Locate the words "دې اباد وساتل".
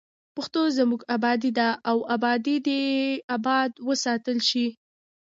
2.67-4.37